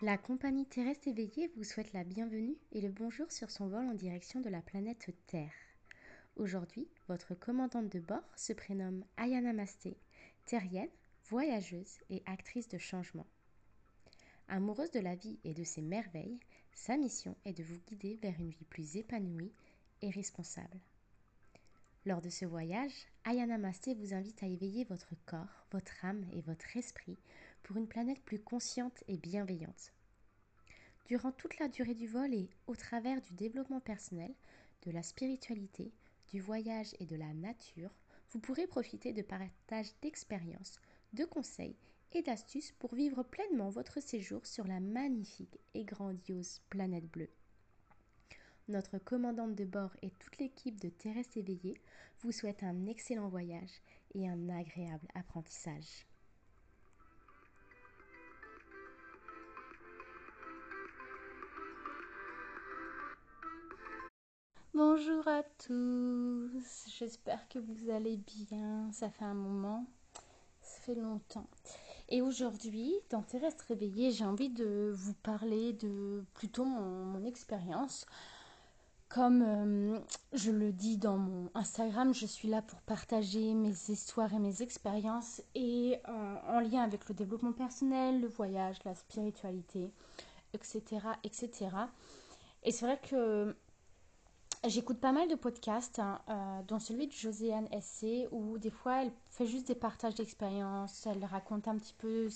[0.00, 3.94] La compagnie terrestre éveillée vous souhaite la bienvenue et le bonjour sur son vol en
[3.94, 5.50] direction de la planète Terre.
[6.36, 9.96] Aujourd'hui, votre commandante de bord se prénomme Ayana Masté,
[10.44, 10.88] terrienne,
[11.28, 13.26] voyageuse et actrice de changement.
[14.46, 16.38] Amoureuse de la vie et de ses merveilles,
[16.70, 19.52] sa mission est de vous guider vers une vie plus épanouie
[20.02, 20.78] et responsable.
[22.06, 22.94] Lors de ce voyage,
[23.24, 27.18] Ayana Masté vous invite à éveiller votre corps, votre âme et votre esprit
[27.62, 29.92] pour une planète plus consciente et bienveillante.
[31.06, 34.34] Durant toute la durée du vol et au travers du développement personnel,
[34.82, 35.92] de la spiritualité,
[36.28, 37.90] du voyage et de la nature,
[38.30, 40.80] vous pourrez profiter de partages d'expériences,
[41.14, 41.76] de conseils
[42.12, 47.30] et d'astuces pour vivre pleinement votre séjour sur la magnifique et grandiose planète bleue.
[48.68, 51.80] Notre commandante de bord et toute l'équipe de Terrestre éveillée
[52.20, 53.80] vous souhaitent un excellent voyage
[54.14, 56.06] et un agréable apprentissage.
[64.78, 69.84] Bonjour à tous, j'espère que vous allez bien, ça fait un moment,
[70.62, 71.48] ça fait longtemps.
[72.08, 78.06] Et aujourd'hui, dans Terrestre réveillé, j'ai envie de vous parler de plutôt mon, expérience.
[79.08, 79.98] Comme euh,
[80.32, 84.62] je le dis dans mon Instagram, je suis là pour partager mes histoires et mes
[84.62, 89.90] expériences et euh, en lien avec le développement personnel, le voyage, la spiritualité,
[90.54, 90.82] etc.
[91.24, 91.70] etc.
[92.62, 93.56] Et c'est vrai que
[94.66, 99.02] J'écoute pas mal de podcasts, hein, euh, dont celui de Joséanne SC, où des fois
[99.02, 102.28] elle fait juste des partages d'expériences, elle raconte un petit peu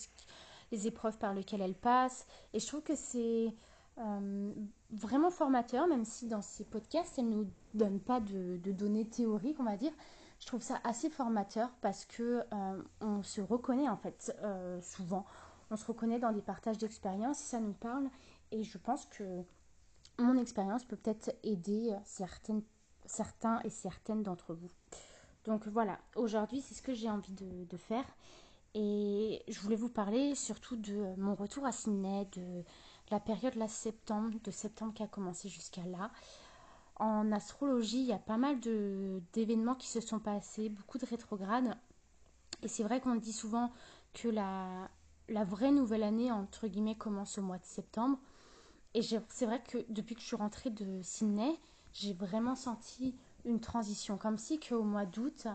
[0.71, 2.27] les épreuves par lesquelles elle passe.
[2.53, 3.53] Et je trouve que c'est
[3.99, 4.53] euh,
[4.91, 9.59] vraiment formateur, même si dans ces podcasts, elle ne nous donne pas de, données théoriques,
[9.59, 9.93] on va dire.
[10.39, 14.33] Je trouve ça assez formateur parce que euh, on se reconnaît en fait
[14.81, 15.27] souvent.
[15.73, 18.09] On se reconnaît dans des partages d'expériences, ça nous parle.
[18.53, 19.43] Et je pense que
[20.19, 22.25] mon expérience peut peut-être aider euh,
[23.07, 24.71] certains et certaines d'entre vous.
[25.45, 28.05] Donc voilà, aujourd'hui c'est ce que j'ai envie de, faire.
[28.75, 32.63] Et je voulais vous parler surtout de mon retour à Sydney, de
[33.11, 33.67] la période de
[34.51, 36.11] septembre qui a commencé jusqu'à là.
[36.97, 38.61] En astrologie, il y a pas mal
[39.33, 41.75] d'événements qui se sont passés, beaucoup de rétrogrades.
[42.63, 43.73] Et c'est vrai qu'on dit souvent
[44.15, 44.89] que la,
[45.29, 48.19] la vraie nouvelle année, entre guillemets, commence au mois de septembre.
[48.95, 51.59] Et c'est vrai que depuis que je suis rentrée de Sydney,
[51.93, 53.15] j'ai vraiment senti
[53.45, 55.47] une transition, comme si qu'au mois d'août,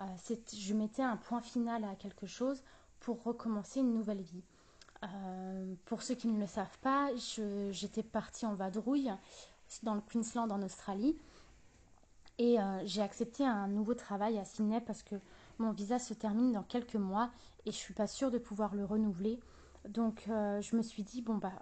[0.00, 0.04] euh,
[0.52, 2.62] je mettais un point final à quelque chose
[3.00, 4.42] pour recommencer une nouvelle vie.
[5.02, 7.10] Euh, pour ceux qui ne le savent pas,
[7.70, 9.10] j'étais partie en vadrouille
[9.82, 11.16] dans le Queensland en Australie
[12.38, 15.16] et euh, j'ai accepté un nouveau travail à Sydney parce que
[15.58, 17.30] mon visa se termine dans quelques mois
[17.66, 19.40] et je suis pas sûre de pouvoir le renouveler.
[19.88, 21.52] Donc je me suis dit, bon, bah,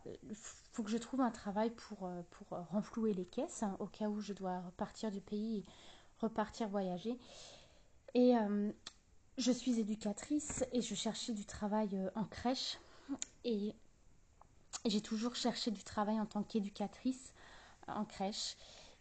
[0.73, 4.09] faut que je trouve un travail pour, euh, pour renflouer les caisses, hein, au cas
[4.09, 5.65] où je dois repartir du pays et
[6.21, 7.19] repartir voyager.
[8.15, 8.73] Et euh,
[9.39, 12.79] je suis éducatrice et je cherchais du travail en crèche.
[13.45, 13.75] Et
[14.87, 17.33] j'ai toujours cherché du travail en tant qu'éducatrice
[17.87, 18.57] en crèche.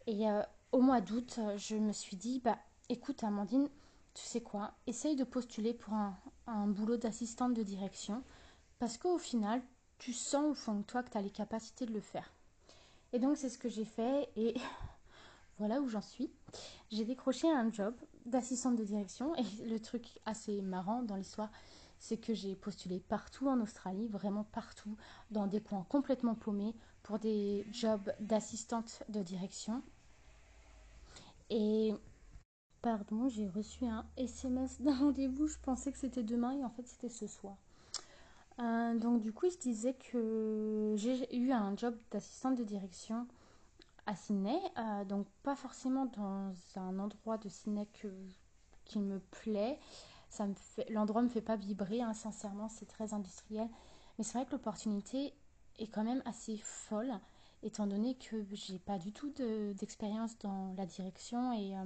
[0.07, 0.25] Et
[0.71, 2.57] au mois d'août, je me suis dit, bah,
[2.89, 3.69] écoute Amandine,
[4.13, 6.17] tu sais quoi, essaye de postuler pour un,
[6.47, 8.23] un boulot d'assistante de direction
[8.79, 9.61] parce qu'au final,
[10.01, 12.33] tu sens au fond de toi que tu as les capacités de le faire.
[13.13, 14.55] Et donc c'est ce que j'ai fait et
[15.59, 16.31] voilà où j'en suis.
[16.89, 17.93] J'ai décroché un job
[18.25, 21.51] d'assistante de direction et le truc assez marrant dans l'histoire,
[21.99, 24.97] c'est que j'ai postulé partout en Australie, vraiment partout,
[25.29, 26.73] dans des coins complètement paumés
[27.03, 29.83] pour des jobs d'assistante de direction.
[31.51, 31.93] Et
[32.81, 36.87] pardon, j'ai reçu un SMS d'un rendez-vous, je pensais que c'était demain et en fait
[36.87, 37.55] c'était ce soir.
[38.61, 43.27] Euh, donc du coup, je disais que j'ai eu un job d'assistante de direction
[44.05, 47.87] à Sydney, euh, donc pas forcément dans un endroit de Sydney
[48.85, 49.79] qui me plaît.
[50.29, 50.53] Ça me
[50.89, 53.67] l'endroit me fait pas vibrer, hein, sincèrement, c'est très industriel.
[54.17, 55.33] Mais c'est vrai que l'opportunité
[55.79, 57.13] est quand même assez folle,
[57.63, 59.33] étant donné que j'ai pas du tout
[59.75, 61.85] d'expérience dans la direction et euh,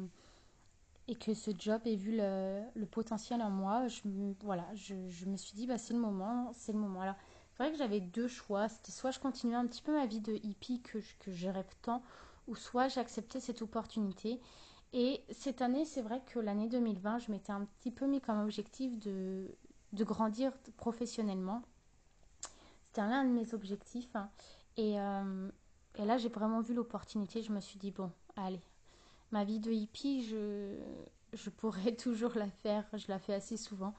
[1.07, 4.01] et que ce job ait vu le, potentiel en moi, je,
[4.41, 7.01] voilà, je, me suis dit, bah, c'est le moment, c'est le moment.
[7.01, 7.15] Alors,
[7.51, 8.67] c'est vrai que j'avais deux choix.
[8.67, 11.49] C'était soit je continuais un petit peu ma vie de hippie que, que je
[11.81, 12.01] tant,
[12.47, 14.41] ou soit j'acceptais cette opportunité.
[14.93, 18.41] Et cette année, c'est vrai que l'année 2020, je m'étais un petit peu mis comme
[18.41, 19.55] objectif de,
[19.93, 21.61] de grandir professionnellement.
[22.87, 24.15] C'était l'un de mes objectifs.
[24.15, 24.29] Hein.
[24.79, 25.51] Euh,
[25.97, 27.41] et là, j'ai vraiment vu l'opportunité.
[27.41, 28.61] Je me suis dit, bon, allez,
[29.31, 32.86] ma vie de hippie, je, pourrais toujours la faire.
[32.94, 33.94] Je la fais assez souvent.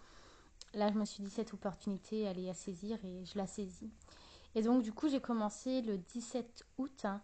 [0.74, 3.90] Là, je me suis dit, cette opportunité, elle est à saisir et je la saisis.
[4.54, 7.04] Et donc, du coup, j'ai commencé le 17 août.
[7.04, 7.20] Hein.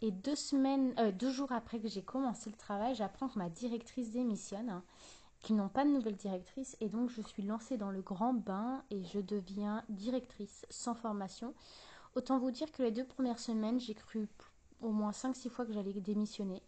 [0.00, 3.48] et deux semaines, euh, deux jours après que j'ai commencé le travail, j'apprends que ma
[3.48, 4.82] directrice démissionne, hein,
[5.40, 6.76] qu'ils n'ont pas de nouvelle directrice.
[6.80, 11.54] Et donc, je suis lancée dans le grand bain et je deviens directrice sans formation.
[12.14, 14.28] Autant vous dire que les deux premières semaines, j'ai cru
[14.82, 16.62] au moins 5-6 fois que j'allais démissionner.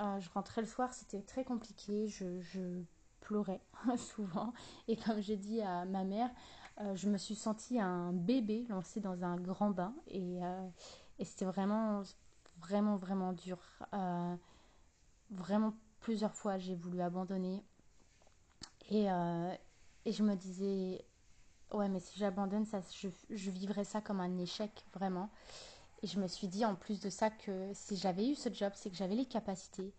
[0.00, 2.08] Euh, je rentrais le soir, c'était très compliqué.
[2.08, 2.82] Je,
[3.20, 3.60] pleurais
[3.96, 4.52] souvent.
[4.86, 6.30] Et comme j'ai dit à ma mère,
[6.80, 10.68] euh, je me suis sentie un bébé lancé dans un grand bain et, euh,
[11.24, 12.02] c'était vraiment,
[12.60, 13.58] vraiment, vraiment dur.
[15.30, 17.64] Vraiment plusieurs fois j'ai voulu abandonner
[18.90, 19.06] et,
[20.04, 21.04] et, je me disais,
[21.72, 25.30] ouais, mais si j'abandonne, ça, je, je vivrais ça comme un échec vraiment.
[26.06, 28.70] Et je me suis dit en plus de ça que si j'avais eu ce job,
[28.76, 29.92] c'est que j'avais les capacités.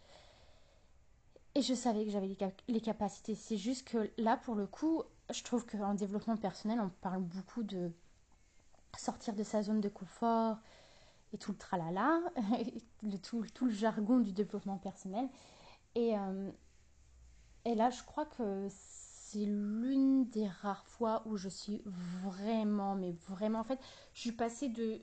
[1.54, 2.34] Et je savais que j'avais
[2.70, 3.36] les, capacités.
[3.36, 7.62] C'est juste que là, pour le coup, je trouve qu'en développement personnel, on parle beaucoup
[7.62, 7.92] de
[8.98, 10.60] sortir de sa zone de confort
[11.34, 12.22] et tout le tralala,
[13.24, 15.28] tout, le jargon du développement personnel.
[15.96, 16.50] Et, euh,
[17.66, 23.12] et là, je crois que c'est l'une des rares fois où je suis vraiment, mais
[23.28, 23.82] vraiment, en fait,
[24.14, 25.02] je suis passée de...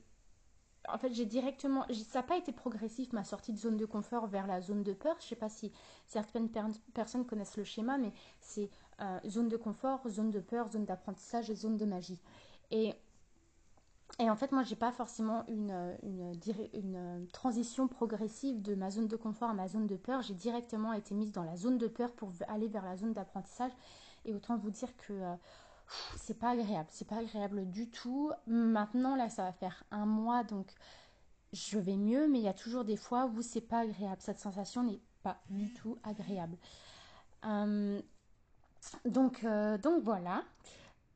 [0.89, 1.87] En fait, j'ai directement...
[2.09, 4.93] Ça n'a pas été progressif, ma sortie de zone de confort vers la zone de
[4.93, 5.17] peur.
[5.19, 5.73] Je ne sais pas si
[6.07, 6.51] certaines
[6.93, 8.69] personnes connaissent le schéma, mais c'est
[9.01, 12.21] euh, zone de confort, zone de peur, zone d'apprentissage et zone de magie.
[12.71, 12.95] Et,
[14.19, 16.39] et en fait, moi, j'ai pas forcément une, une,
[16.75, 20.23] une, transition progressive de ma zone de confort à ma zone de peur.
[20.23, 23.73] J'ai directement été mise dans la zone de peur pour aller vers la zone d'apprentissage.
[24.27, 25.35] Et autant vous dire que euh,
[26.17, 26.89] c'est pas agréable.
[26.91, 28.33] C'est pas agréable du tout.
[28.47, 30.73] Maintenant, là, ça va faire un mois, donc
[31.53, 34.21] je vais mieux, mais il y a toujours des fois où c'est pas agréable.
[34.21, 36.57] Cette sensation n'est pas du tout agréable.
[37.45, 38.01] Euh,
[39.05, 40.45] donc, euh, donc voilà.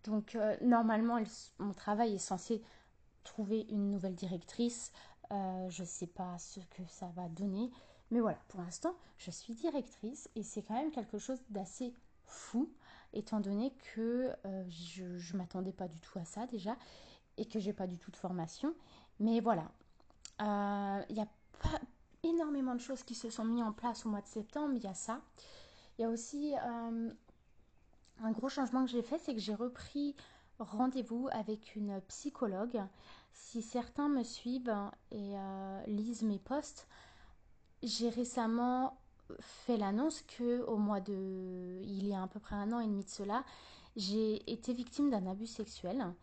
[0.05, 1.19] Donc euh, normalement,
[1.59, 2.63] mon travail est censé
[3.25, 4.93] trouver une nouvelle directrice.
[5.31, 7.71] Je ne sais pas ce que ça va donner.
[8.11, 11.93] Mais voilà, pour l'instant, je suis directrice et c'est quand même quelque chose d'assez
[12.25, 12.71] fou,
[13.19, 14.31] étant donné que
[14.69, 16.77] je ne m'attendais pas du tout à ça déjà
[17.37, 18.75] et que j'ai pas du tout de formation.
[19.21, 19.71] Mais voilà,
[20.41, 21.29] il n'y a
[21.61, 21.81] pas
[22.23, 24.87] énormément de choses qui se sont mises en place au mois de septembre, il y
[24.87, 25.21] a ça.
[25.99, 30.15] Il y a aussi un gros changement que j'ai fait, c'est que j'ai repris
[30.59, 32.83] rendez-vous avec une psychologue.
[33.33, 34.75] Si certains me suivent
[35.11, 36.89] et euh, lisent mes posts,
[37.83, 38.99] j'ai récemment
[39.41, 42.87] fait l'annonce que au mois de il y a à peu près un an et
[42.87, 43.45] demi de cela,
[43.97, 46.15] j'ai été victime d'un abus sexuel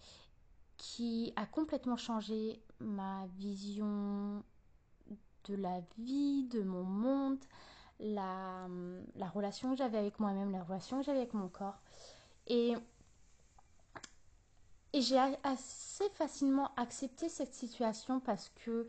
[0.78, 4.44] qui a complètement changé ma vision
[5.46, 7.40] de la vie, de mon monde,
[8.00, 8.68] la,
[9.16, 11.80] la relation que j'avais avec moi-même, la relation que j'avais avec mon corps.
[12.48, 12.74] Et,
[14.94, 18.88] et j'ai assez facilement accepté cette situation parce que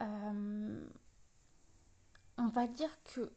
[0.00, 0.86] euh,
[2.38, 3.30] on va dire que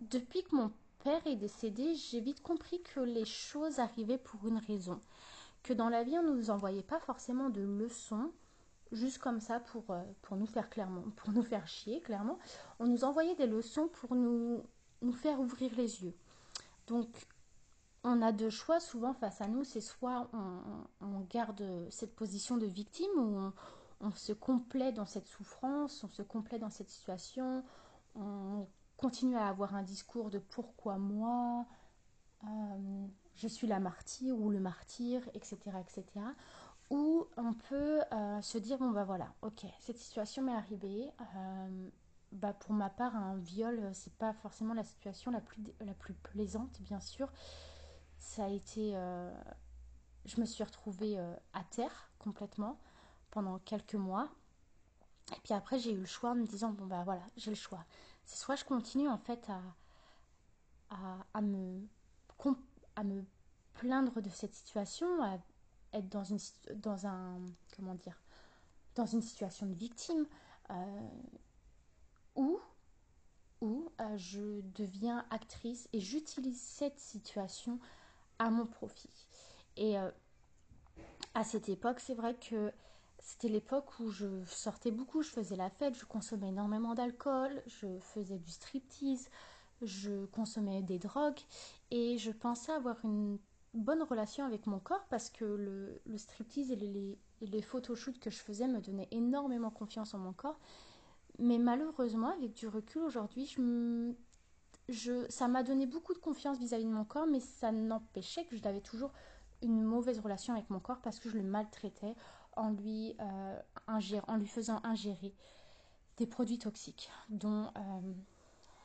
[0.00, 4.58] depuis que mon père est décédé, j'ai vite compris que les choses arrivaient pour une
[4.58, 5.00] raison.
[5.62, 8.32] Que dans la vie, on ne nous envoyait pas forcément de leçons,
[8.92, 10.46] juste comme ça pour, euh, nous
[11.42, 12.38] faire chier, clairement.
[12.78, 14.62] On nous envoyait des leçons pour nous,
[15.02, 16.14] nous faire ouvrir les yeux.
[16.86, 17.08] Donc,
[18.04, 19.64] on a deux choix souvent face à nous.
[19.64, 23.52] C'est soit on, garde cette position de victime ou on,
[24.00, 27.64] on, se complaît dans cette souffrance, on se complaît dans cette situation,
[28.14, 31.66] on continue à avoir un discours de pourquoi moi,
[32.44, 35.58] euh, je suis la martyre ou le martyr, etc.
[35.80, 36.20] etc
[36.90, 41.10] où on peut euh, se dire bon bah voilà, ok, cette situation m'est arrivée.
[41.36, 41.88] Euh,
[42.32, 46.14] bah pour ma part, un viol, c'est pas forcément la situation la plus, la plus
[46.14, 47.30] plaisante, bien sûr.
[48.18, 48.92] Ça a été.
[50.24, 52.78] Je me suis retrouvée à terre complètement
[53.30, 54.28] pendant quelques mois.
[55.36, 57.56] Et puis après, j'ai eu le choix en me disant bon bah voilà, j'ai le
[57.56, 57.84] choix.
[58.24, 59.60] C'est soit je continue en fait à,
[61.34, 61.86] à, me,
[62.96, 63.24] à me
[63.74, 65.38] plaindre de cette situation, à
[65.92, 66.38] être dans une
[66.76, 67.40] dans un
[67.76, 68.20] comment dire
[68.94, 70.26] dans une situation de victime
[70.70, 71.08] euh,
[72.34, 72.58] ou
[73.60, 77.78] ou euh, je deviens actrice et j'utilise cette situation
[78.38, 79.28] à mon profit
[79.76, 80.10] et euh,
[81.34, 82.72] à cette époque c'est vrai que
[83.20, 87.98] c'était l'époque où je sortais beaucoup, je faisais la fête, je consommais énormément d'alcool, je
[88.00, 89.28] faisais du striptease,
[89.82, 91.40] je consommais des drogues
[91.90, 93.38] et je pensais avoir une
[93.74, 98.66] bonne relation avec mon corps parce que le, striptease et les, photoshoots que je faisais
[98.66, 100.58] me donnaient énormément confiance en mon corps.
[101.38, 103.56] Mais malheureusement, avec du recul aujourd'hui,
[105.28, 108.80] ça m'a donné beaucoup de confiance vis-à-vis de mon corps, mais ça n'empêchait que j'avais
[108.80, 109.12] toujours
[109.62, 112.14] une mauvaise relation avec mon corps parce que je le maltraitais
[112.58, 113.16] en lui,
[113.86, 115.34] en lui faisant ingérer
[116.16, 117.70] des produits toxiques, dont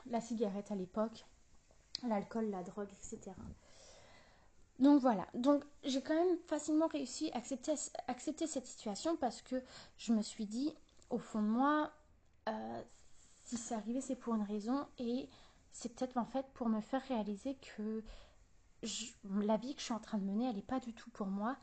[0.05, 1.25] la cigarette à l'époque,
[2.07, 3.33] l'alcool, la drogue, etc.
[4.79, 7.73] Donc voilà, donc j'ai quand même facilement réussi à accepter,
[8.07, 9.61] accepter, cette situation parce que
[9.97, 10.73] je me suis dit,
[11.09, 11.91] au fond de moi,
[12.49, 12.81] euh,
[13.45, 15.29] si c'est arrivé, c'est pour une raison et
[15.71, 18.03] c'est peut-être en fait pour me faire réaliser que
[19.23, 21.27] la vie que je suis en train de mener, elle n'est pas du tout pour
[21.27, 21.55] moi.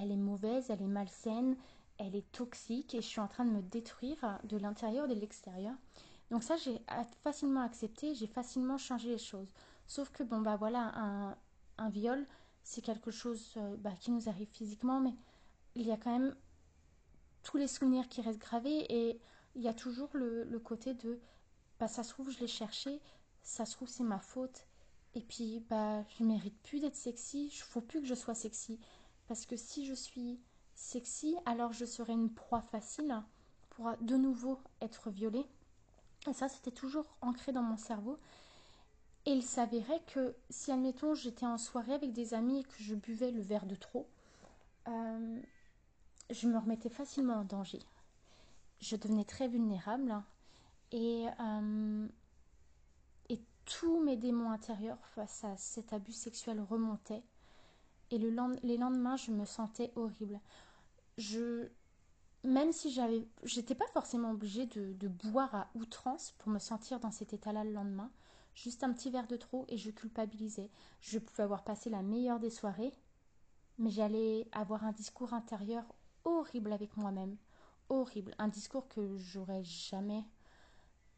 [0.00, 1.56] Elle est mauvaise, elle est malsaine,
[1.98, 5.20] elle est toxique et je suis en train de me détruire de l'intérieur et de
[5.20, 5.74] l'extérieur.
[6.30, 6.80] Donc ça, j'ai
[7.22, 9.52] facilement accepté, j'ai facilement changé les choses.
[9.86, 11.36] Sauf que, bon, bah voilà,
[11.78, 12.26] un, viol,
[12.64, 15.14] c'est quelque chose euh, bah, qui nous arrive physiquement, mais
[15.76, 16.34] il y a quand même
[17.42, 19.20] tous les souvenirs qui restent gravés et
[19.54, 21.20] il y a toujours le, côté de
[21.78, 23.00] bah ça se trouve je l'ai cherché,
[23.42, 24.66] ça se trouve c'est ma faute
[25.14, 28.80] et puis bah je mérite plus d'être sexy, il faut plus que je sois sexy
[29.28, 30.40] parce que si je suis
[30.74, 33.22] sexy alors je serai une proie facile
[33.70, 35.46] pour de nouveau être violée
[36.28, 38.18] et ça c'était toujours ancré dans mon cerveau
[39.26, 42.94] et il s'avérait que si, admettons, j'étais en soirée avec des amis et que je
[42.94, 44.08] buvais le verre de trop,
[44.86, 45.40] euh,
[46.30, 47.80] je me remettais facilement en danger.
[48.80, 50.22] Je devenais très vulnérable
[50.92, 52.06] et, euh,
[53.28, 57.24] et tous mes démons intérieurs face à cet abus sexuel remontaient.
[58.10, 58.30] Et le
[58.62, 60.40] les lendemains, je me sentais horrible.
[61.18, 61.68] Je,
[62.44, 67.10] même si j'avais, j'étais pas forcément obligée de, boire à outrance pour me sentir dans
[67.10, 68.10] cet état-là le lendemain
[68.54, 70.70] juste un petit verre de trop et je culpabilisais.
[71.00, 72.92] Je pouvais avoir passé la meilleure des soirées,
[73.78, 75.84] mais j'allais avoir un discours intérieur
[76.24, 77.36] horrible avec moi-même.
[77.88, 78.34] Horrible.
[78.38, 80.24] Un discours que j'aurais jamais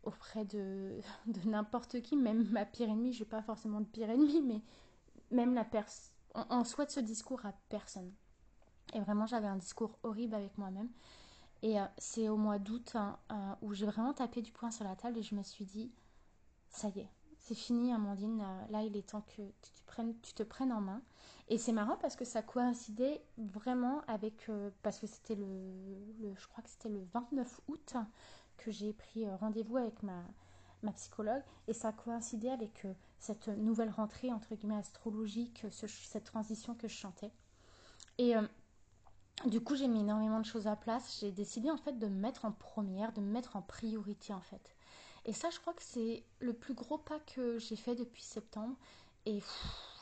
[0.03, 3.13] auprès de, de n'importe qui, même ma pire ennemie.
[3.13, 4.63] Je n'ai pas forcément de pire ennemi, mais
[5.31, 6.13] même la personne.
[6.51, 8.13] On, souhaite ce discours à personne.
[8.95, 10.89] Et vraiment, j'avais un discours horrible avec moi-même.
[11.63, 14.85] Et euh, c'est au mois d'août hein, euh, où j'ai vraiment tapé du poing sur
[14.85, 15.91] la table et je me suis dit,
[16.71, 17.09] ça y est,
[17.41, 20.81] c'est fini Amandine, euh, là il est temps que tu, prennes, tu te prennes en
[20.81, 21.03] main.
[21.49, 24.51] Et c'est marrant parce que ça coïncidait vraiment avec,
[24.83, 27.97] parce que c'était le, je crois que c'était le 29 août
[28.59, 30.23] que j'ai pris rendez-vous avec ma,
[30.83, 32.87] ma psychologue et ça coïncidait avec
[33.19, 37.31] cette nouvelle rentrée entre guillemets astrologique, cette transition que je chantais.
[38.19, 38.35] Et
[39.47, 41.19] du coup j'ai mis énormément de choses à place.
[41.21, 44.41] J'ai décidé en fait de me mettre en première, de me mettre en priorité en
[44.41, 44.77] fait.
[45.29, 48.75] Et ça, je crois que c'est le plus gros pas que j'ai fait depuis septembre.
[49.27, 49.43] Et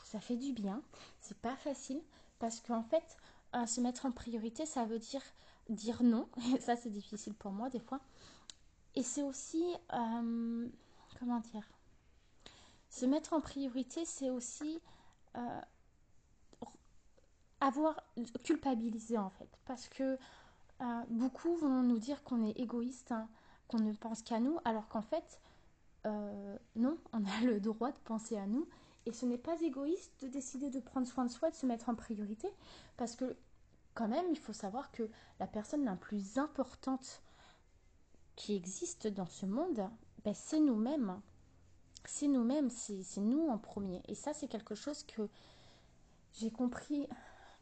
[0.05, 0.83] ça fait du bien.
[1.21, 2.01] C'est pas facile
[2.39, 3.17] parce qu'en fait,
[3.57, 5.23] euh, se mettre en priorité, ça veut dire
[5.69, 6.29] dire non.
[6.55, 8.01] Et ça, c'est difficile pour moi des fois.
[8.97, 10.69] Et c'est aussi, euh,
[11.19, 11.69] comment dire,
[12.89, 14.81] se mettre en priorité, c'est aussi
[15.37, 15.61] euh,
[17.61, 18.03] avoir
[18.43, 19.51] culpabilisé en fait.
[19.67, 20.19] Parce que
[21.09, 23.13] beaucoup vont nous dire qu'on est égoïste.
[23.13, 23.29] Hein
[23.69, 25.41] qu'on ne pense qu'à nous, alors qu'en fait,
[26.07, 28.69] euh, non, on a le droit de penser à nous.
[29.07, 31.89] Et ce n'est pas égoïste de décider de prendre soin de soi, de se mettre
[31.89, 32.49] en priorité,
[32.97, 33.37] parce que
[33.95, 37.23] quand même, il faut savoir que la personne la plus importante
[38.37, 39.89] qui existe dans ce monde,
[40.25, 41.21] ben, c'est nous-mêmes.
[42.05, 44.01] C'est nous-mêmes, c'est nous en premier.
[44.07, 45.29] Et ça, c'est quelque chose que
[46.35, 47.09] j'ai compris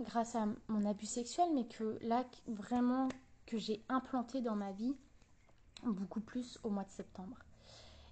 [0.01, 3.09] grâce à mon abus sexuel, mais que là, vraiment,
[3.47, 4.95] que j'ai implanté dans ma vie
[5.85, 7.39] beaucoup plus au mois de septembre.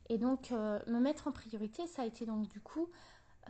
[0.08, 2.88] Et donc, euh, me mettre en priorité, ça a été donc du coup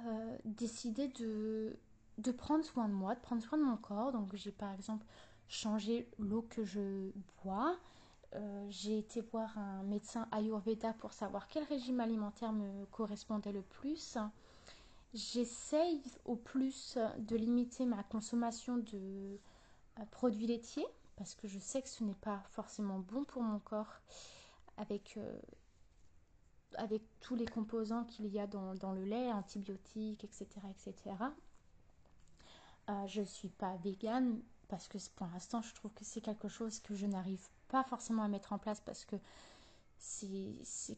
[0.01, 1.77] euh, décider de,
[2.19, 4.13] de prendre soin de moi, de prendre soin de mon corps.
[4.13, 5.05] Donc, j'ai par exemple
[5.49, 7.11] changé l'eau que je
[7.43, 7.77] bois.
[8.35, 13.63] Euh, j'ai été voir un médecin Ayurveda pour savoir quel régime alimentaire me correspondait le
[13.63, 14.17] plus.
[15.13, 19.39] J'essaye au plus de limiter ma consommation de
[20.11, 20.87] produits laitiers
[21.17, 24.01] parce que je sais que ce n'est pas forcément bon pour mon corps
[24.77, 25.39] avec, euh,
[26.77, 30.47] avec tous les composants qu'il y a dans, le lait, antibiotiques, etc.
[30.71, 31.17] etc.
[32.89, 36.49] Euh, je ne suis pas végane parce que pour l'instant je trouve que c'est quelque
[36.49, 39.17] chose que je n'arrive pas forcément à mettre en place parce que
[39.99, 40.97] c'est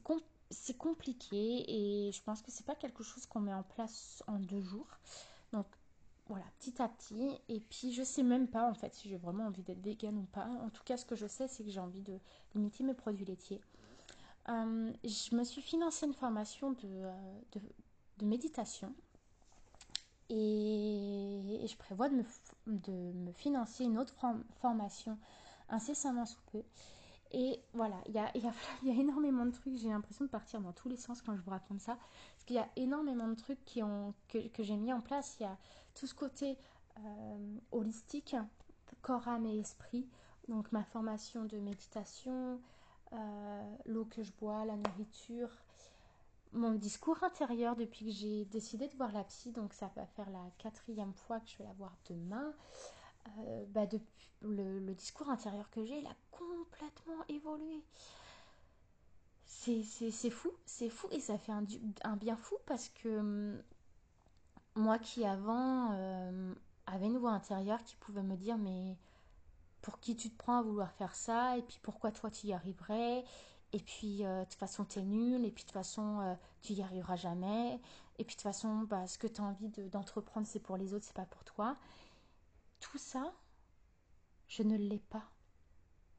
[0.77, 4.61] compliqué et je pense que c'est pas quelque chose qu'on met en place en deux
[4.61, 4.89] jours.
[5.53, 5.67] Donc
[6.27, 7.31] voilà, petit à petit.
[7.49, 10.25] Et puis, je sais même pas en fait si j'ai vraiment envie d'être vegan ou
[10.25, 10.47] pas.
[10.47, 12.19] En tout cas, ce que je sais, c'est que j'ai envie de
[12.55, 13.61] limiter mes produits laitiers.
[14.49, 17.41] Euh, je me suis financé une formation de, euh,
[18.19, 18.93] de, méditation.
[20.29, 22.25] Et, je prévois de me,
[22.67, 24.15] de me, financer une autre
[24.61, 25.19] formation
[25.69, 26.63] incessamment sous peu.
[27.33, 28.53] Et voilà, il y a, y, a,
[28.85, 29.77] y a, énormément de trucs.
[29.77, 31.97] J'ai l'impression de partir dans tous les sens quand je vous raconte ça.
[31.97, 35.37] Parce qu'il y a énormément de trucs qui ont, que, que j'ai mis en place.
[35.41, 35.57] Il y a
[35.95, 36.57] tout ce côté
[36.99, 38.37] euh, holistique.
[39.03, 40.07] corps, âme et esprit.
[40.49, 42.61] Donc ma formation de méditation,
[43.13, 45.49] euh, l'eau que je bois, la nourriture,
[46.53, 50.31] mon discours intérieur depuis que j'ai décidé de voir la psy, donc ça va faire
[50.31, 52.53] la quatrième fois que je vais la voir demain.
[53.39, 53.87] Euh, bah
[54.43, 57.83] le, discours intérieur que j'ai, il a complètement évolué.
[59.47, 63.63] C'est fou, c'est fou et ça fait un, bien fou parce que hum,
[64.75, 66.55] moi qui avant euh,
[66.87, 68.99] avait une voix intérieure qui pouvait me dire mais
[69.81, 72.53] pour qui tu te prends à vouloir faire ça et puis pourquoi toi tu y
[72.53, 73.25] arriverais
[73.73, 76.83] et puis euh, de toute façon t'es nul et puis de toute façon tu y
[76.83, 77.81] arriveras jamais
[78.19, 80.93] et puis de toute façon bah, ce que tu as envie d'entreprendre c'est pour les
[80.93, 81.79] autres c'est pas pour toi
[82.85, 83.33] tout ça,
[84.47, 85.25] je ne l'ai pas.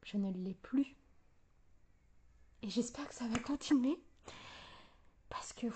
[0.02, 0.96] Je ne l'ai plus.
[2.62, 3.98] Et j'espère que ça va continuer.
[5.28, 5.68] Parce que...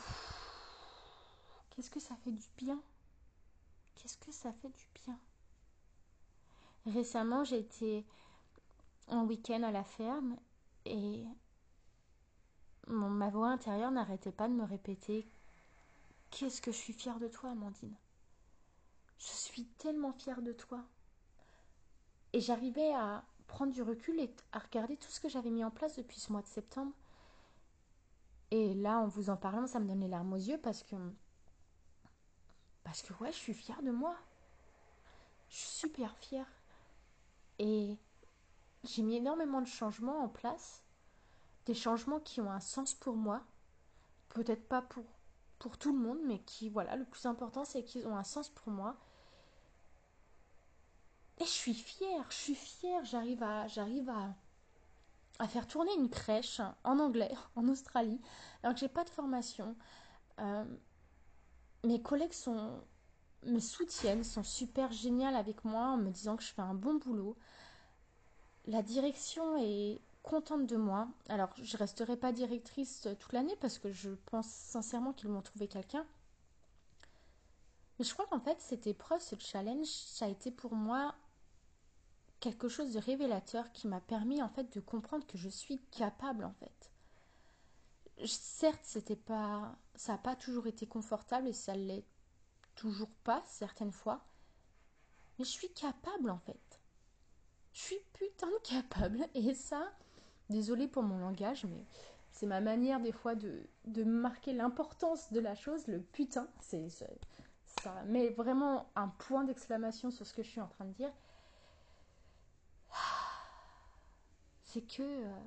[1.71, 2.83] Qu'est-ce que ça fait du bien?
[3.95, 5.19] Qu'est-ce que ça fait du bien?
[6.87, 8.05] Récemment, été
[9.07, 10.37] en week-end à la ferme
[10.87, 11.25] et
[12.89, 15.27] mon, ma voix intérieure n'arrêtait pas de me répéter
[16.31, 17.95] Qu'est-ce que je suis fière de toi, Amandine
[19.21, 20.83] je suis tellement fière de toi.
[22.33, 25.71] Et j'arrivais à prendre du recul et à regarder tout ce que j'avais mis en
[25.71, 26.93] place depuis ce mois de septembre.
[28.51, 30.97] Et là, en vous en parlant, ça me donne les larmes aux yeux parce que.
[32.83, 34.17] Parce que, ouais, je suis fière de moi.
[35.51, 36.47] Je suis super fière.
[37.59, 37.99] Et
[38.85, 40.83] j'ai mis énormément de changements en place.
[41.67, 43.43] Des changements qui ont un sens pour moi.
[44.31, 45.05] Peut-être pas pour,
[45.59, 48.49] pour tout le monde, mais qui, voilà, le plus important, c'est qu'ils ont un sens
[48.49, 48.97] pour moi.
[51.41, 54.35] Et je suis fière, je suis fière, j'arrive à, j'arrive à,
[55.39, 58.21] à faire tourner une crèche en anglais en Australie,
[58.63, 59.75] alors que j'ai pas de formation.
[60.39, 60.65] Euh,
[61.85, 62.83] mes collègues sont,
[63.45, 66.97] me soutiennent, sont super géniales avec moi en me disant que je fais un bon
[66.97, 67.37] boulot.
[68.67, 71.09] La direction est contente de moi.
[71.31, 75.69] Alors, je resterai pas directrice toute l'année parce que je pense sincèrement qu'ils m'ont trouvé
[75.69, 76.05] quelqu'un.
[77.99, 81.15] Mais je crois qu'en fait, cette épreuve, ce challenge, ça a été pour moi
[82.41, 86.45] quelque chose de révélateur qui m'a permis en fait de comprendre que je suis capable
[86.45, 86.91] en fait.
[88.27, 92.05] Certes, c'était pas ça n'a pas toujours été confortable et ça l'est
[92.75, 94.25] toujours pas certaines fois,
[95.39, 96.81] mais je suis capable en fait.
[97.73, 99.93] Je suis putain de capable et ça
[100.49, 101.85] désolé pour mon langage mais
[102.33, 106.89] c'est ma manière des fois de, de marquer l'importance de la chose, le putain, c'est
[106.89, 107.11] ça
[108.07, 111.13] met vraiment un point d'exclamation sur ce que je suis en train de dire
[114.73, 115.41] c'est que euh,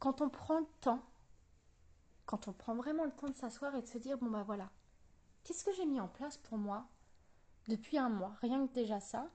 [0.00, 1.02] quand on prend le temps,
[2.26, 4.70] quand on prend vraiment le temps de s'asseoir et de se dire, bon bah voilà,
[5.44, 6.88] qu'est-ce que j'ai mis en place pour moi
[7.68, 9.30] depuis un mois, rien que déjà ça,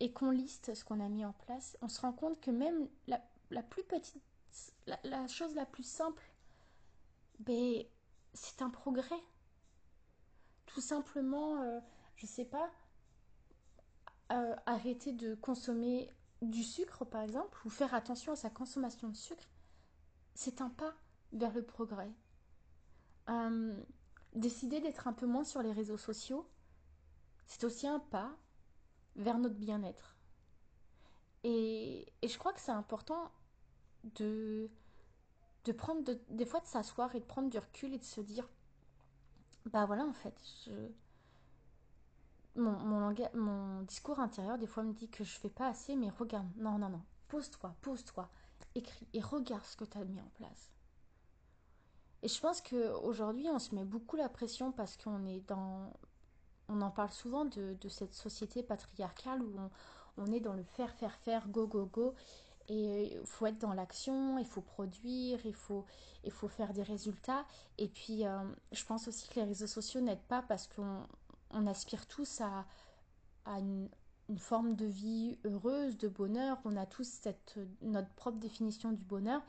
[0.00, 2.88] et qu'on liste ce qu'on a mis en place, on se rend compte que même
[3.06, 4.20] la, plus petite,
[5.04, 6.24] la, chose la plus simple,
[7.38, 7.84] ben,
[8.34, 9.22] c'est un progrès.
[10.66, 11.78] Tout simplement, euh,
[12.16, 12.68] je sais pas,
[14.32, 16.10] euh, arrêter de consommer
[16.42, 19.48] du sucre, par exemple, ou faire attention à sa consommation de sucre,
[20.34, 20.94] c'est un pas
[21.32, 22.12] vers le progrès.
[23.28, 23.80] Euh,
[24.34, 26.48] décider d'être un peu moins sur les réseaux sociaux,
[27.46, 28.36] c'est aussi un pas
[29.16, 30.16] vers notre bien-être.
[31.44, 33.30] Et, je crois que c'est important
[34.16, 34.68] de,
[35.64, 38.48] de prendre des fois de s'asseoir et de prendre du recul et de se dire
[39.66, 40.34] bah voilà en fait
[40.66, 40.72] je,
[42.56, 46.48] mon, mon, discours intérieur, des fois, me dit que je fais pas assez, mais regarde,
[46.56, 48.28] non, non, non, pose-toi, pose-toi,
[48.74, 50.72] écris et regarde ce que tu as mis en place.
[52.22, 55.92] Et je pense qu'aujourd'hui, on se met beaucoup la pression parce qu'on est dans.
[56.68, 59.58] On en parle souvent de, cette société patriarcale où
[60.16, 62.14] on, est dans le faire, faire, faire, go, go, go.
[62.68, 65.84] Et il faut être dans l'action, il faut produire, il faut,
[66.22, 67.44] il faut faire des résultats.
[67.76, 68.38] Et puis, euh,
[68.70, 71.02] je pense aussi que les réseaux sociaux n'aident pas parce qu'on
[71.52, 72.66] on aspire tous à,
[73.58, 73.88] une,
[74.38, 76.58] forme de vie heureuse, de bonheur.
[76.64, 79.42] On a tous cette, notre propre définition du bonheur.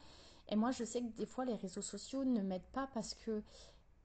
[0.49, 3.43] Et moi, je sais que des fois, les réseaux sociaux ne m'aident pas parce que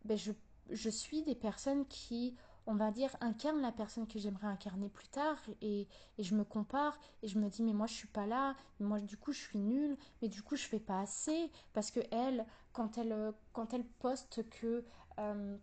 [0.04, 4.88] ben, je, suis des personnes qui, on va dire, incarnent la personne que j'aimerais incarner
[4.88, 5.38] plus tard.
[5.60, 8.54] Et, je me compare et je me dis, mais moi, je suis pas là.
[8.78, 9.96] Mais moi, du coup, je suis nulle.
[10.22, 11.50] Mais du coup, je fais pas assez.
[11.72, 14.84] Parce que elle, quand elle, quand elle poste que...
[15.18, 15.58] Euh,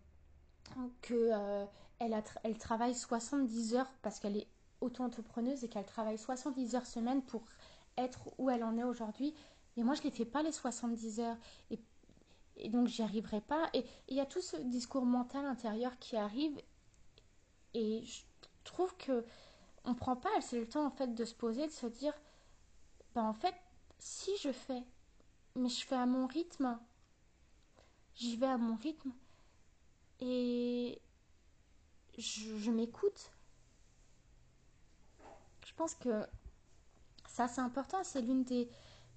[1.02, 1.64] que euh,
[1.98, 4.48] elle, elle travaille 70 heures parce qu'elle est
[4.80, 7.44] auto-entrepreneuse et qu'elle travaille 70 heures semaine pour
[7.96, 9.34] être où elle en est aujourd'hui.
[9.76, 11.36] Et moi, je ne les fais pas les 70 heures.
[11.70, 11.78] Et,
[12.56, 13.68] et donc, j'y arriverai pas.
[13.74, 16.60] Et il y a tout ce discours mental intérieur qui arrive.
[17.74, 18.22] Et je
[18.64, 19.24] trouve que
[19.84, 22.12] on prend pas assez le temps en fait de se poser, de se dire,
[23.14, 23.54] ben en fait,
[23.98, 24.82] si je fais,
[25.54, 26.78] mais je fais à mon rythme,
[28.16, 29.12] j'y vais à mon rythme
[30.20, 31.00] et
[32.18, 33.32] je, m'écoute.
[35.64, 36.26] Je pense que
[37.28, 38.68] ça c'est important, c'est l'une des,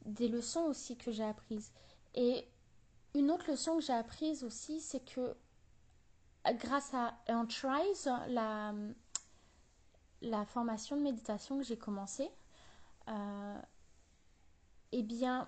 [0.05, 1.71] des leçons aussi que j'ai apprises.
[2.15, 2.47] Et
[3.15, 5.35] une autre leçon que j'ai apprise aussi, c'est que
[6.53, 8.73] grâce à Untrise, la,
[10.21, 12.29] la formation de méditation que j'ai commencée,
[13.07, 13.61] euh,
[14.91, 15.47] eh bien,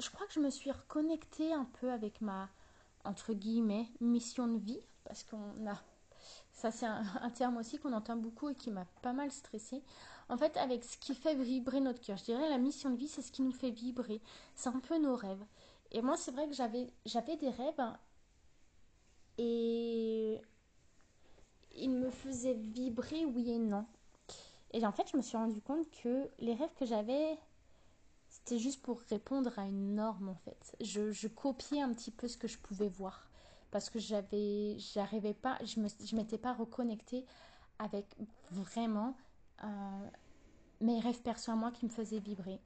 [0.00, 2.48] je crois que je me suis reconnectée un peu avec ma,
[3.04, 5.80] entre guillemets, mission de vie, parce qu'on a,
[6.52, 9.82] ça c'est un, terme aussi qu'on entend beaucoup et qui m'a pas mal stressée.
[10.28, 13.08] En fait, avec ce qui fait vibrer notre cœur, je dirais la mission de vie,
[13.08, 14.20] c'est ce qui nous fait vibrer,
[14.54, 15.44] c'est un peu nos rêves.
[15.92, 17.80] Et moi, c'est vrai que j'avais, j'avais des rêves
[19.38, 20.40] et
[21.76, 23.86] il me faisait vibrer oui et non.
[24.72, 27.38] Et en fait, je me suis rendu compte que les rêves que j'avais,
[28.48, 30.74] c'était juste pour répondre à une norme en fait.
[30.80, 33.28] Je, copiais un petit peu ce que je pouvais voir
[33.70, 37.26] parce que j'avais, j'arrivais pas, je me, je m'étais pas reconnectée
[37.78, 38.06] avec
[38.50, 39.14] vraiment
[39.64, 40.08] euh,
[40.80, 42.58] mes rêves perso à moi qui me faisaient vibrer.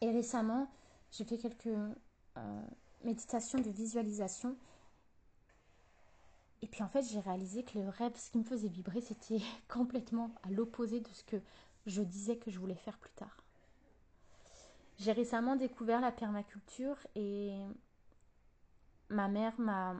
[0.00, 0.70] Et récemment,
[1.10, 2.62] j'ai fait quelques euh,
[3.02, 4.56] méditations de visualisation
[6.62, 9.42] et puis en fait, j'ai réalisé que le rêve, ce qui me faisait vibrer, c'était
[9.68, 11.36] complètement à l'opposé de ce que
[11.84, 13.43] je disais que je voulais faire plus tard.
[14.98, 17.52] J'ai récemment découvert la permaculture et
[19.08, 19.96] ma mère m'a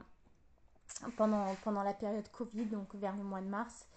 [1.17, 3.87] pendant, pendant la période Covid, donc vers le mois de mars,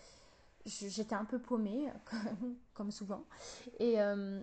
[0.67, 1.89] j'étais un peu paumée,
[2.75, 3.25] comme souvent.
[3.79, 4.41] Et euh,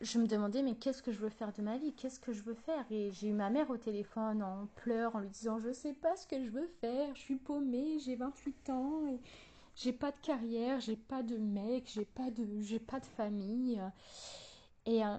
[0.00, 1.92] je me demandais, mais qu'est-ce que je veux faire de ma vie?
[1.94, 2.84] Qu'est-ce que je veux faire?
[2.90, 6.16] Et j'ai eu ma mère au téléphone en pleurs, en lui disant, je sais pas
[6.16, 9.02] ce que je veux faire, je suis paumée, j'ai 28 ans,
[9.76, 13.80] j'ai pas de carrière, j'ai pas de mec, j'ai pas de, j'ai pas de famille.
[14.86, 15.16] Et euh,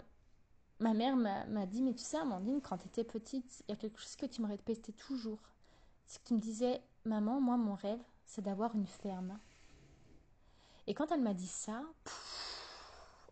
[0.81, 3.77] ma mère m'a dit, mais tu sais, Amandine, quand tu étais petite, il y a
[3.77, 5.39] quelque chose que tu me répétais toujours.
[6.07, 9.39] C'est que tu me disais, maman, moi, mon rêve, c'est d'avoir une ferme.
[10.87, 11.83] Et quand elle m'a dit ça,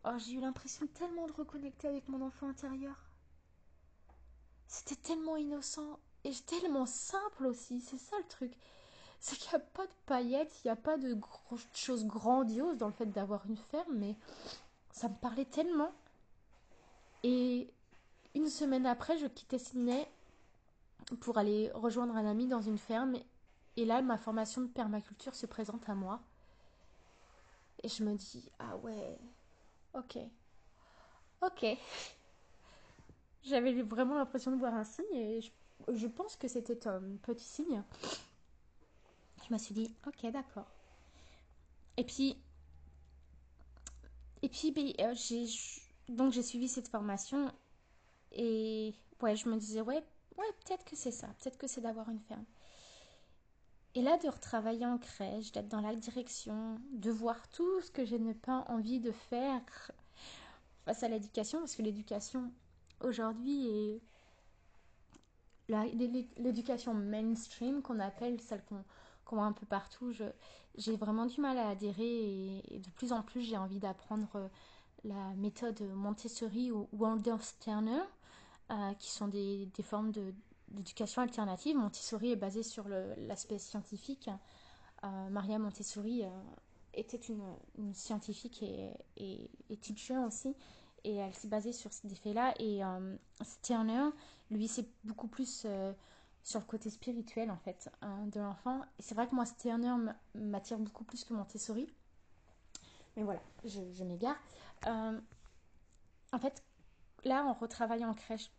[0.05, 2.95] oh, j'ai eu l'impression tellement de reconnecter avec mon enfant intérieur.
[4.67, 8.53] C'était tellement innocent et tellement simple aussi, c'est ça le truc.
[9.19, 11.17] C'est qu'il n'y a pas de paillettes, il n'y a pas de
[11.73, 14.15] choses grandioses dans le fait d'avoir une ferme, mais
[14.91, 15.91] ça me parlait tellement.
[17.23, 17.69] Et
[18.35, 20.07] une semaine après, je quittais Sydney
[21.21, 23.15] pour aller rejoindre un ami dans une ferme.
[23.77, 26.21] Et là, ma formation de permaculture se présente à moi.
[27.83, 29.17] Et je me dis, ah ouais,
[29.93, 30.17] ok,
[31.41, 31.65] ok.
[33.43, 35.41] J'avais vraiment l'impression de voir un signe et
[35.87, 37.81] je, pense que c'était un petit signe.
[39.47, 40.67] Je me suis dit, ok, d'accord.
[41.95, 42.37] Et puis,
[44.41, 45.45] et puis, ben, euh, j'ai,
[46.09, 47.51] donc j'ai suivi cette formation
[48.31, 50.03] et ouais, je me disais, ouais,
[50.37, 52.45] ouais, peut-être que c'est ça, peut-être que c'est d'avoir une ferme.
[53.95, 58.05] Et là, de retravailler en crèche, d'être dans la direction, de voir tout ce que
[58.05, 59.91] je n'ai pas envie de faire
[60.85, 62.51] face à l'éducation, parce que l'éducation
[63.01, 64.01] aujourd'hui est
[66.37, 68.83] l'éducation mainstream qu'on appelle, celle qu'on
[69.35, 70.11] voit un peu partout,
[70.75, 74.49] j'ai vraiment du mal à adhérer et, de plus en plus j'ai envie d'apprendre
[75.03, 78.01] la méthode Montessori ou Waldorf Sterner,
[78.71, 80.11] euh, qui sont des, des formes
[80.69, 81.75] d'éducation alternative.
[81.75, 84.29] Montessori est basé sur l'aspect scientifique.
[85.03, 86.29] Euh, Maria Montessori euh,
[86.93, 90.55] était une, scientifique et, et, teacher aussi.
[91.03, 92.53] Et elle s'est basée sur ces faits-là.
[92.59, 92.81] Et
[93.41, 94.09] Sterner,
[94.51, 95.65] lui, c'est beaucoup plus
[96.43, 98.81] sur le côté spirituel, en fait, hein, de l'enfant.
[98.99, 99.95] Et c'est vrai que moi, Sterner
[100.35, 101.87] m'attire beaucoup plus que Montessori.
[103.15, 104.35] Mais voilà, je, je m'égare.
[104.85, 106.63] En fait,
[107.23, 108.51] là, en retravaillant en crèche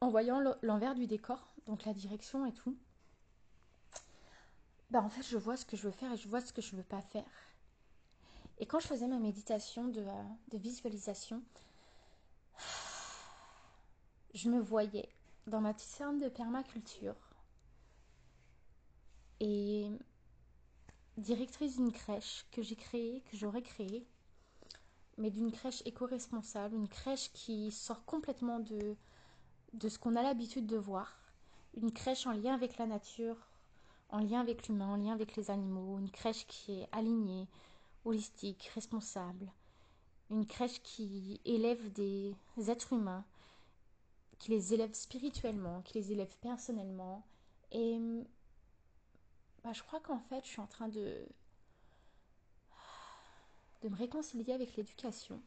[0.00, 2.76] en voyant l'envers du décor, donc la direction et tout,
[4.90, 6.62] bah en fait je vois ce que je veux faire et je vois ce que
[6.62, 7.24] je veux pas faire.
[8.58, 11.42] Et quand je faisais ma méditation de, euh, visualisation,
[14.34, 15.08] je me voyais
[15.46, 17.16] dans ma petite de permaculture
[19.40, 19.90] et
[21.16, 24.06] directrice d'une crèche que j'ai créée, que j'aurais créée,
[25.18, 28.96] mais d'une crèche éco-responsable, une crèche qui sort complètement de,
[29.72, 31.18] de ce qu'on a l'habitude de voir.
[31.76, 33.36] Une crèche en lien avec la nature,
[34.10, 35.98] en lien avec l'humain, en lien avec les animaux.
[35.98, 37.48] Une crèche qui est alignée,
[38.04, 39.50] holistique, responsable.
[40.30, 42.34] Une crèche qui élève des
[42.68, 43.24] êtres humains,
[44.38, 47.24] qui les élève spirituellement, qui les élève personnellement.
[47.72, 47.98] Et
[49.62, 51.26] bah, je crois qu'en fait, je suis en train de
[53.84, 55.40] de me réconcilier avec l'éducation.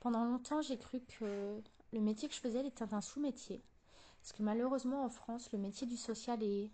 [0.00, 1.60] Pendant longtemps, j'ai cru que
[1.92, 3.62] le métier que je faisais était un sous-métier.
[4.20, 6.70] Parce que malheureusement, en France, le métier du social est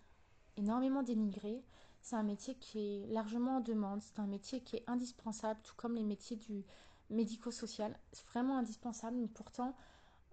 [0.57, 1.63] énormément dénigré.
[2.01, 4.01] C'est un métier qui est largement en demande.
[4.01, 6.63] C'est un métier qui est indispensable, tout comme les métiers du
[7.09, 7.97] médico-social.
[8.11, 9.17] C'est vraiment indispensable.
[9.17, 9.75] Mais pourtant,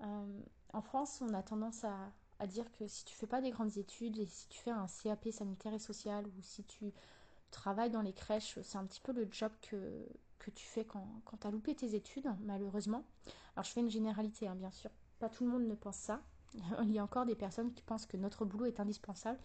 [0.03, 0.41] euh,
[0.73, 2.13] en France, on a tendance à,
[2.47, 5.29] dire que si tu fais pas des grandes études et si tu fais un CAP
[5.33, 6.93] sanitaire et social ou si tu
[7.51, 10.07] travailles dans les crèches, c'est un petit peu le job que,
[10.39, 13.05] que tu fais quand, quand tu as loupé tes études, malheureusement.
[13.55, 14.91] Alors je fais une généralité, hein, bien sûr.
[15.19, 16.23] Pas tout le monde ne pense ça.
[16.83, 19.39] Il y a encore des personnes qui pensent que notre boulot est indispensable.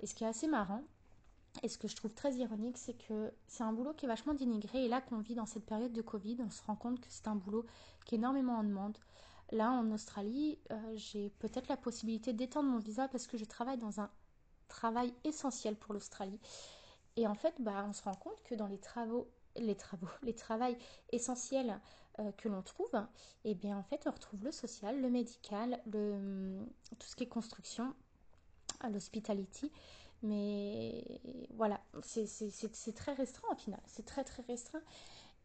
[0.00, 0.82] Et ce qui est assez marrant,
[1.62, 4.34] et ce que je trouve très ironique, c'est que c'est un boulot qui est vachement
[4.34, 4.84] dénigré.
[4.84, 7.28] Et là qu'on vit dans cette période de Covid, on se rend compte que c'est
[7.28, 7.64] un boulot
[8.04, 8.96] qui est énormément en demande.
[9.50, 13.78] Là, en Australie, euh, j'ai peut-être la possibilité d'étendre mon visa parce que je travaille
[13.78, 14.10] dans un
[14.68, 16.38] travail essentiel pour l'Australie.
[17.18, 20.34] Et en fait, bah, on se rend compte que dans les travaux, les travaux, les
[20.34, 20.78] travails
[21.10, 21.80] essentiels
[22.20, 22.92] euh, que l'on trouve,
[23.44, 26.64] eh bien en fait, on retrouve le social, le médical, le,
[26.96, 27.92] tout ce qui est construction,
[28.88, 29.72] l'hospitality.
[30.22, 31.20] Mais
[31.54, 33.80] voilà, c'est très restreint au final.
[33.86, 34.82] C'est très très restreint.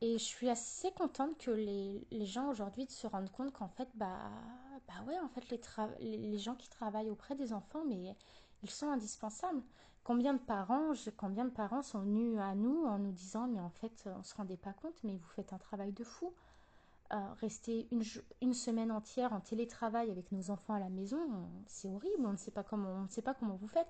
[0.02, 3.90] Et je suis assez contente que les, les gens aujourd'hui se rendent compte qu'en fait,
[3.96, 4.30] bah,
[4.88, 8.16] bah ouais, en fait, les, les gens qui travaillent auprès des enfants, mais
[8.62, 9.64] ils sont indispensables.
[10.04, 13.70] Combien de parents, combien de parents sont venus à nous en nous disant, mais en
[13.70, 16.34] fait, on se rendait pas compte, mais vous faites un travail de fou.
[17.14, 17.88] Euh, rester
[18.42, 21.20] une, semaine entière en télétravail avec nos enfants à la maison,
[21.68, 22.26] c'est horrible.
[22.26, 23.88] On ne sait pas comment, on ne sait pas comment vous faites.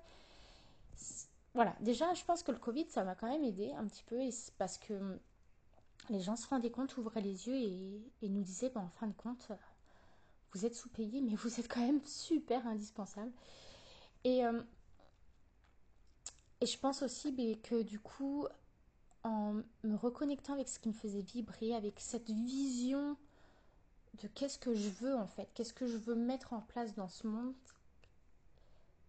[1.54, 1.74] Voilà.
[1.80, 4.18] Déjà, je pense que le Covid, ça m'a quand même aidé un petit peu,
[4.58, 5.18] parce que
[6.10, 9.14] les gens se rendaient compte, ouvraient les yeux et, nous disaient, ben, en fin de
[9.14, 9.48] compte,
[10.52, 13.32] vous êtes sous-payé, mais vous êtes quand même super indispensable.
[14.24, 14.62] Et, euh,
[16.64, 18.46] et je pense aussi ben, que du coup,
[19.22, 23.18] en me reconnectant avec ce qui me faisait vibrer, avec cette vision
[24.22, 27.10] de qu'est-ce que je veux en fait, qu'est-ce que je veux mettre en place dans
[27.10, 27.52] ce monde,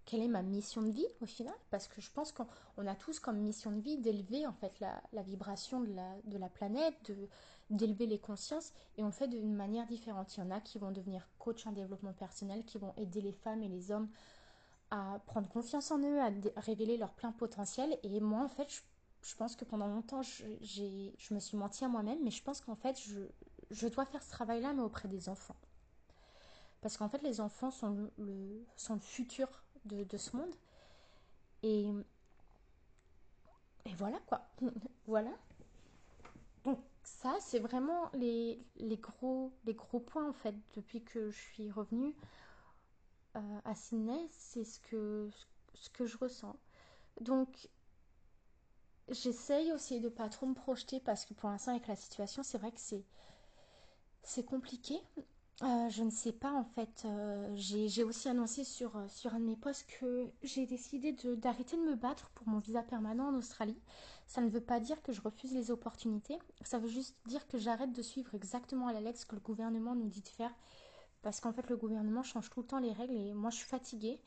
[0.04, 1.54] quelle est ma mission de vie au final?
[1.70, 5.24] Parce que je pense qu'on a tous comme mission de vie d'élever en fait la,
[5.24, 7.13] vibration de la, de la planète,
[7.70, 10.36] d'élever les consciences, et on le fait d'une manière différente.
[10.36, 13.32] Il y en a qui vont devenir coach en développement personnel, qui vont aider les
[13.32, 14.10] femmes et les hommes
[14.91, 17.98] à prendre confiance en eux, à révéler leur plein potentiel.
[18.04, 18.84] Et moi, en fait,
[19.21, 22.76] je, pense que pendant longtemps, je, me suis menti à moi-même, mais je pense qu'en
[22.76, 23.00] fait,
[23.71, 25.56] je, dois faire ce travail-là, mais auprès des enfants.
[26.82, 28.65] Parce qu'en fait, les enfants sont le,
[29.00, 29.48] futur
[29.86, 30.54] de, ce monde.
[31.63, 31.89] Et,
[33.98, 34.41] voilà quoi.
[35.08, 35.32] voilà.
[36.63, 38.60] Donc ça, c'est vraiment les
[39.00, 39.52] gros
[40.00, 42.15] points en fait depuis que je suis revenue
[43.36, 44.28] euh, à Sydney.
[44.32, 45.30] C'est ce que,
[45.74, 46.56] ce que je ressens.
[47.21, 47.69] Donc
[49.10, 52.58] j'essaye aussi de pas trop me projeter parce que pour l'instant avec la situation, c'est
[52.58, 52.80] vrai que
[54.24, 55.00] c'est compliqué.
[55.62, 57.04] Euh, je ne sais pas en fait.
[57.06, 61.82] Euh, j'ai aussi annoncé sur, sur un de mes posts que j'ai décidé d'arrêter de,
[61.82, 63.80] me battre pour mon visa permanent en Australie.
[64.28, 66.38] Ça ne veut pas dire que je refuse les opportunités.
[66.63, 69.41] Ça veut juste dire que j'arrête de suivre exactement à la lettre ce que le
[69.41, 70.52] gouvernement nous dit de faire.
[71.26, 73.66] Parce qu'en fait le gouvernement change tout le temps les règles et moi je suis
[73.66, 74.22] fatiguée.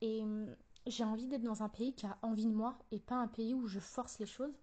[0.00, 0.54] Et hum,
[0.86, 3.54] j'ai envie d'être dans un pays qui a envie de moi et pas un pays
[3.54, 4.54] où je force les choses.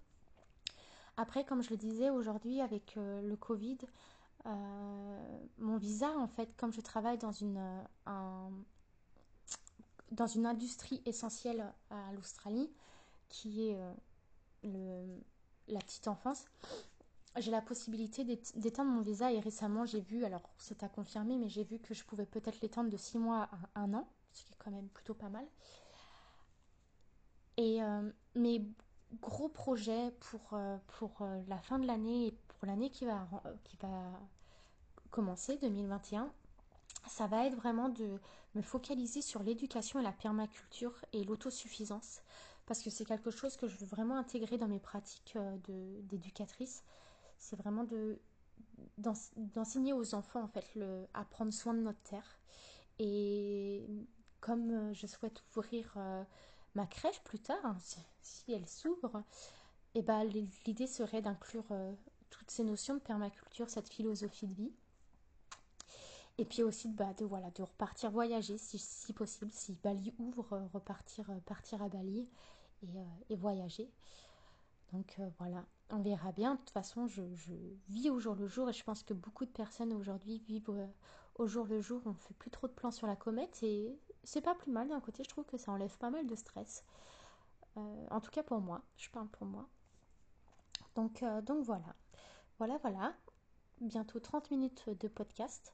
[1.17, 3.79] Après, comme je le disais aujourd'hui avec le Covid,
[4.45, 7.59] euh, mon visa, en fait, comme je travaille dans une,
[8.07, 8.49] euh,
[10.11, 12.71] dans une industrie essentielle à l'Australie,
[13.27, 13.79] qui est
[14.65, 15.19] euh,
[15.67, 16.45] la petite enfance,
[17.37, 18.23] j'ai la possibilité
[18.55, 21.93] d'étendre mon visa et récemment j'ai vu, alors c'est à confirmer, mais j'ai vu que
[21.93, 24.89] je pouvais peut-être l'étendre de 6 mois à un an, ce qui est quand même
[24.89, 25.45] plutôt pas mal.
[27.57, 27.79] Et
[28.33, 28.65] mes
[29.21, 33.27] gros projets pour, pour la fin de l'année et pour l'année qui va,
[33.63, 34.03] qui va
[35.11, 36.31] commencer, 2021,
[37.07, 38.19] ça va être vraiment de
[38.55, 42.21] me focaliser sur l'éducation et la permaculture et l'autosuffisance
[42.65, 45.57] parce que c'est quelque chose que je veux vraiment intégrer dans mes pratiques euh,
[46.09, 46.83] d'éducatrice.
[47.41, 48.19] C'est vraiment de
[48.97, 52.39] d'enseigner aux enfants en fait le, à prendre soin de notre terre.
[52.99, 53.85] Et
[54.39, 56.23] comme euh, je souhaite ouvrir euh,
[56.75, 57.77] ma crèche plus tard hein,
[58.21, 59.23] si, elle s'ouvre
[59.93, 60.23] et eh ben
[60.65, 61.65] l'idée serait d'inclure
[62.29, 64.71] toutes ces notions de permaculture cette philosophie de vie.
[66.37, 70.65] Et puis aussi bah, de, voilà, de repartir voyager si, possible, si Bali ouvre, euh,
[70.73, 72.27] repartir euh, partir à Bali
[72.81, 73.89] et, euh, voyager.
[74.91, 76.55] Donc voilà, on verra bien.
[76.55, 77.21] De toute façon, je,
[77.89, 80.71] vis au jour le jour et je pense que beaucoup de personnes aujourd'hui vivent
[81.35, 82.01] au jour le jour.
[82.05, 84.87] On ne fait plus trop de plans sur la comète et c'est pas plus mal
[84.87, 85.23] d'un côté.
[85.23, 86.83] Je trouve que ça enlève pas mal de stress.
[87.75, 89.67] en tout cas pour moi, je parle pour moi.
[90.95, 91.95] Donc, donc voilà.
[92.57, 93.13] Voilà, voilà.
[93.79, 95.73] Bientôt 30 minutes de podcast.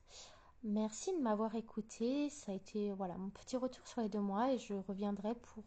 [0.64, 2.30] Merci de m'avoir écouté.
[2.30, 5.64] Ça a été voilà mon petit retour sur les deux mois et je reviendrai pour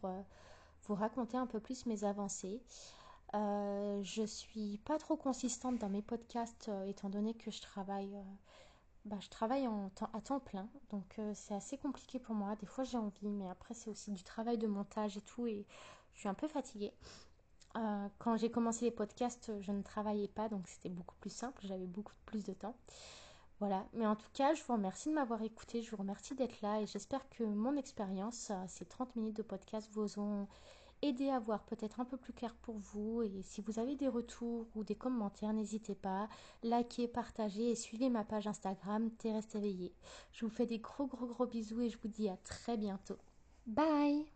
[0.87, 2.63] vous raconter un peu plus mes avancées.
[3.35, 8.17] Euh, je suis pas trop consistante dans mes podcasts euh, étant donné que je travaille,
[8.17, 8.23] euh,
[9.05, 9.67] bah, je travaille
[10.13, 12.57] à temps plein, donc c'est assez compliqué pour moi.
[12.57, 15.65] Des fois j'ai envie, mais après c'est aussi du travail de montage et tout, et
[16.15, 16.93] je suis un peu fatiguée.
[18.19, 21.87] quand j'ai commencé les podcasts, je ne travaillais pas, donc c'était beaucoup plus simple, j'avais
[21.87, 22.75] beaucoup plus de temps.
[23.61, 26.61] Voilà, mais en tout cas, je vous remercie de m'avoir écouté, je vous remercie d'être
[26.63, 30.49] là et j'espère que mon expérience, ces 30 minutes de podcast, vous ont
[31.03, 33.23] aider à voir peut-être un peu plus clair pour vous.
[33.23, 36.29] Et si vous avez des retours ou des commentaires, n'hésitez pas,
[36.63, 39.95] likez, partagez et suivez ma page Instagram Terrestre éveillée.
[40.33, 43.19] Je vous fais des gros gros gros bisous et je vous dis à très bientôt.
[43.67, 44.27] Bye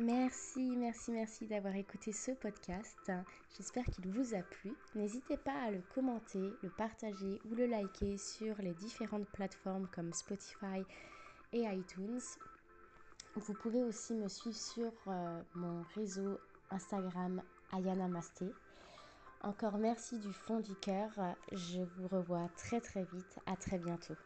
[0.00, 3.10] Merci, merci, merci d'avoir écouté ce podcast.
[3.56, 4.72] J'espère qu'il vous a plu.
[4.94, 10.12] N'hésitez pas à le commenter, le partager ou le liker sur les différentes plateformes comme
[10.12, 10.84] Spotify,
[11.52, 12.20] et iTunes.
[13.36, 16.38] Vous pouvez aussi me suivre sur euh, mon réseau
[16.70, 18.46] Instagram Ayana Masté.
[19.42, 21.10] Encore merci du fond du cœur.
[21.52, 23.38] Je vous revois très très vite.
[23.46, 24.16] À très bientôt.